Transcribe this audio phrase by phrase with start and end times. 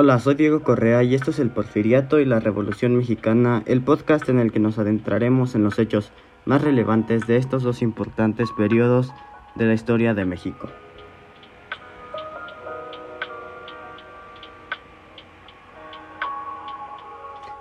[0.00, 4.28] Hola, soy Diego Correa y esto es el Porfiriato y la Revolución Mexicana, el podcast
[4.28, 6.12] en el que nos adentraremos en los hechos
[6.44, 9.12] más relevantes de estos dos importantes periodos
[9.56, 10.68] de la historia de México.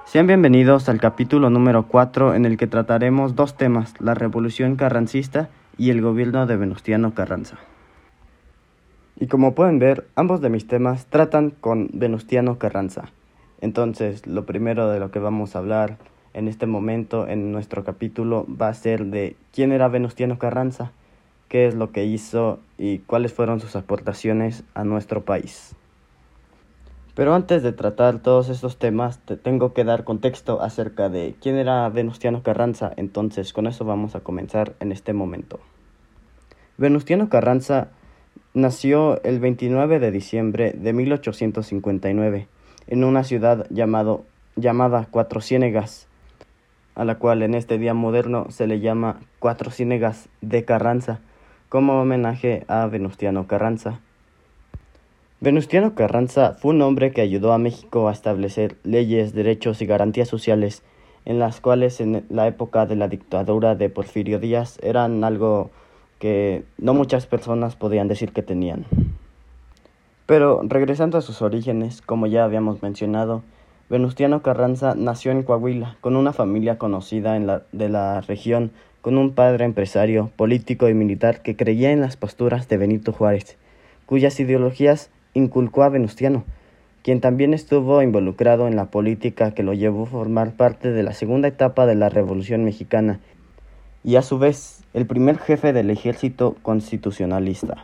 [0.06, 5.50] Sean bienvenidos al capítulo número 4 en el que trataremos dos temas, la Revolución Carrancista
[5.76, 7.58] y el gobierno de Venustiano Carranza.
[9.20, 13.06] Y como pueden ver, ambos de mis temas tratan con Venustiano Carranza.
[13.62, 15.98] Entonces, lo primero de lo que vamos a hablar
[16.36, 20.92] en este momento en nuestro capítulo va a ser de quién era Venustiano Carranza,
[21.50, 25.76] qué es lo que hizo y cuáles fueron sus aportaciones a nuestro país.
[27.16, 31.56] Pero antes de tratar todos estos temas, te tengo que dar contexto acerca de quién
[31.56, 35.60] era Venustiano Carranza, entonces con eso vamos a comenzar en este momento.
[36.78, 37.88] Venustiano Carranza
[38.58, 42.48] Nació el 29 de diciembre de 1859
[42.88, 46.08] en una ciudad llamado, llamada Cuatro Ciénegas,
[46.96, 51.20] a la cual en este día moderno se le llama Cuatro Ciénegas de Carranza,
[51.70, 54.00] como homenaje a Venustiano Carranza.
[55.40, 60.30] Venustiano Carranza fue un hombre que ayudó a México a establecer leyes, derechos y garantías
[60.30, 60.82] sociales,
[61.26, 65.70] en las cuales en la época de la dictadura de Porfirio Díaz eran algo
[66.20, 68.86] que no muchas personas podían decir que tenían.
[70.26, 73.44] Pero regresando a sus orígenes, como ya habíamos mencionado,
[73.90, 79.18] Venustiano Carranza nació en Coahuila, con una familia conocida en la, de la región, con
[79.18, 83.58] un padre empresario, político y militar que creía en las posturas de Benito Juárez,
[84.06, 86.44] cuyas ideologías inculcó a Venustiano,
[87.04, 91.14] quien también estuvo involucrado en la política que lo llevó a formar parte de la
[91.14, 93.22] segunda etapa de la Revolución Mexicana
[94.08, 97.84] y a su vez el primer jefe del ejército constitucionalista.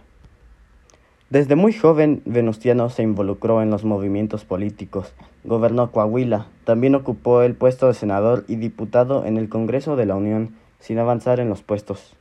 [1.29, 7.55] Desde muy joven, Venustiano se involucró en los movimientos políticos, gobernó Coahuila, también ocupó el
[7.55, 11.61] puesto de senador y diputado en el Congreso de la Unión, sin avanzar en los
[11.61, 12.15] puestos.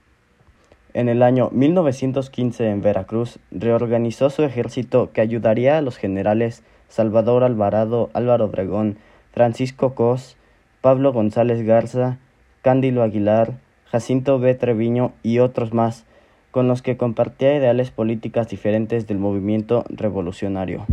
[0.95, 7.45] En el año 1915 en Veracruz reorganizó su ejército que ayudaría a los generales Salvador
[7.45, 8.99] Alvarado, Álvaro Obregón,
[9.31, 10.37] Francisco Cos,
[10.81, 12.19] Pablo González Garza,
[12.63, 13.59] Cándilo Aguilar,
[13.93, 14.55] Jacinto B.
[14.55, 16.07] Treviño y otros más,
[16.51, 20.87] con los que compartía ideales políticas diferentes del movimiento revolucionario.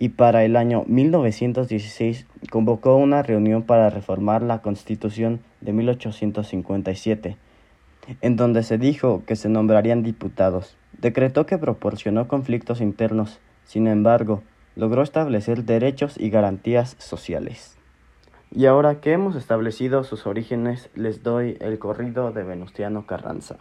[0.00, 7.36] Y para el año 1916 convocó una reunión para reformar la Constitución de 1857,
[8.20, 10.76] en donde se dijo que se nombrarían diputados.
[11.00, 14.42] Decretó que proporcionó conflictos internos, sin embargo,
[14.74, 17.76] logró establecer derechos y garantías sociales.
[18.54, 23.56] Y ahora que hemos establecido sus orígenes, les doy el corrido de Venustiano Carranza.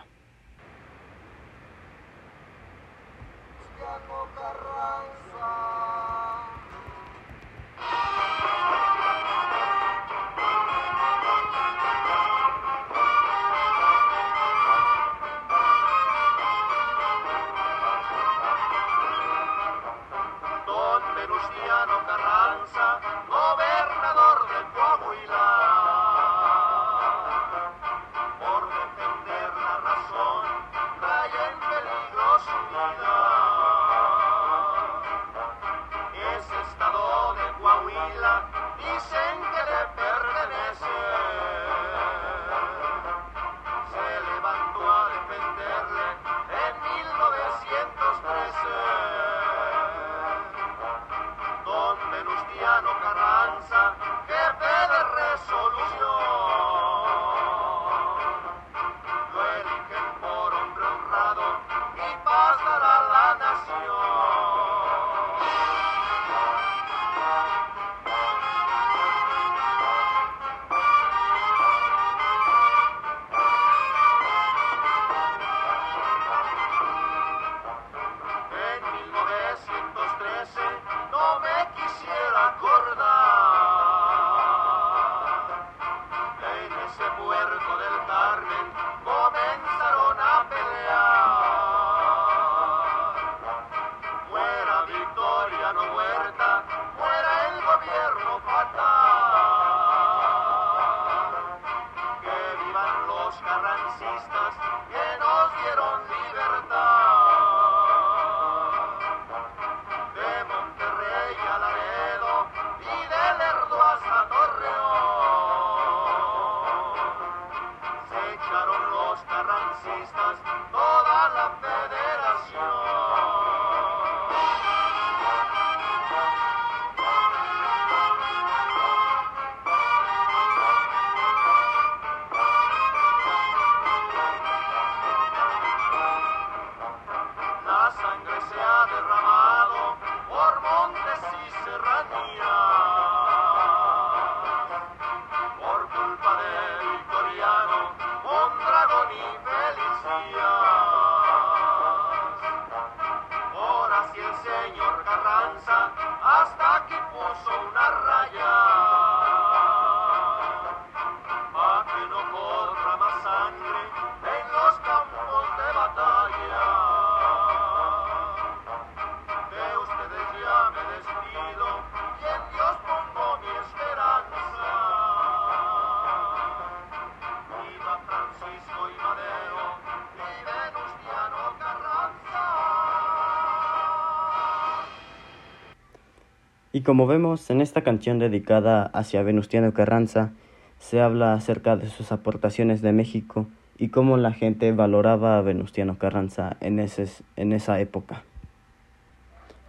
[186.73, 190.31] Y como vemos en esta canción dedicada hacia Venustiano Carranza,
[190.79, 193.47] se habla acerca de sus aportaciones de México
[193.77, 198.23] y cómo la gente valoraba a Venustiano Carranza en, ese, en esa época.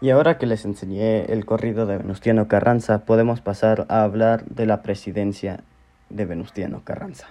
[0.00, 4.66] Y ahora que les enseñé el corrido de Venustiano Carranza, podemos pasar a hablar de
[4.66, 5.60] la presidencia
[6.08, 7.28] de Venustiano Carranza.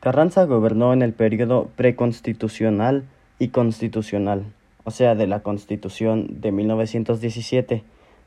[0.00, 3.04] Carranza gobernó en el periodo preconstitucional
[3.38, 4.44] y constitucional,
[4.84, 7.82] o sea, de la Constitución de 1917,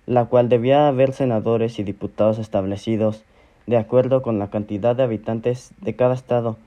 [0.10, 3.24] la cual debía haber senadores y diputados establecidos
[3.68, 6.58] de acuerdo con la cantidad de habitantes de cada estado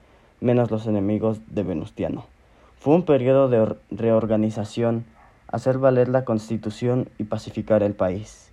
[0.41, 2.25] menos los enemigos de Venustiano.
[2.79, 5.05] Fue un periodo de reorganización,
[5.49, 8.53] hacer valer la constitución y pacificar el país.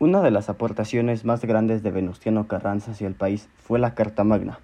[0.00, 4.24] Una de las aportaciones más grandes de Venustiano Carranza hacia el país fue la Carta
[4.24, 4.58] Magna,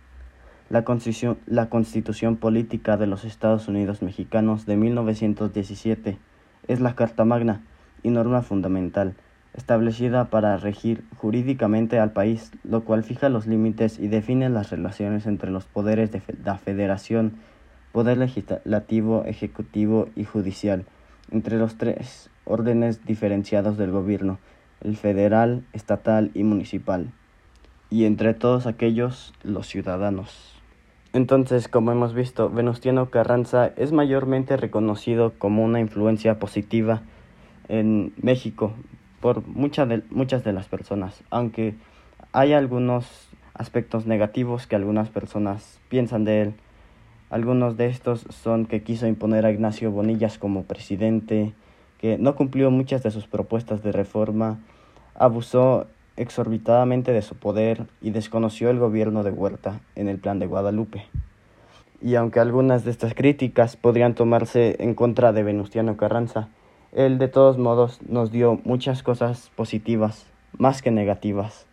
[0.71, 6.19] la constitución, la constitución política de los Estados Unidos mexicanos de 1917.
[6.67, 7.63] Es la Carta Magna
[8.03, 9.15] y norma fundamental
[9.55, 15.27] establecida para regir jurídicamente al país, lo cual fija los límites y define las relaciones
[15.27, 17.35] entre los poderes de la Federación,
[17.93, 20.85] poder legislativo, ejecutivo y judicial,
[21.31, 24.39] entre los tres órdenes diferenciados del gobierno,
[24.83, 27.11] el federal, estatal y municipal,
[27.91, 30.57] y entre todos aquellos los ciudadanos.
[31.13, 37.03] Entonces, como hemos visto, Venustiano Carranza es mayormente reconocido como una influencia positiva
[37.71, 38.75] en México
[39.21, 41.75] por muchas de, muchas de las personas, aunque
[42.33, 46.55] hay algunos aspectos negativos que algunas personas piensan de él.
[47.29, 51.53] Algunos de estos son que quiso imponer a Ignacio Bonillas como presidente,
[51.99, 54.59] que no cumplió muchas de sus propuestas de reforma,
[55.15, 60.47] abusó exorbitadamente de su poder y desconoció el gobierno de Huerta en el plan de
[60.47, 61.05] Guadalupe.
[62.03, 66.49] Y aunque algunas de estas críticas podrían tomarse en contra de Venustiano Carranza,
[66.93, 70.27] él de todos modos nos dio muchas cosas positivas,
[70.59, 71.67] más que negativas.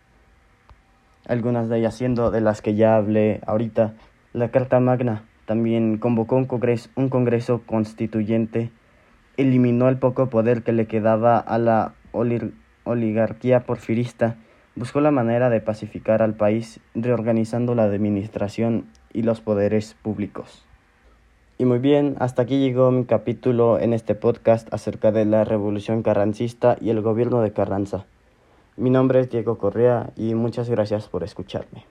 [1.26, 3.94] Algunas de ellas siendo de las que ya hablé ahorita.
[4.32, 6.46] La Carta Magna también convocó un
[7.08, 8.70] congreso, constituyente,
[9.36, 11.94] eliminó el poco poder que le quedaba a la
[12.84, 14.36] oligarquía porfirista,
[14.76, 20.67] buscó la manera de pacificar al país reorganizando la administración y los poderes públicos.
[21.60, 26.04] Y muy bien, hasta aquí llegó mi capítulo en este podcast acerca de la revolución
[26.04, 28.06] carrancista y el gobierno de Carranza.
[28.76, 31.84] Mi nombre es Diego Correa y muchas gracias por escucharme.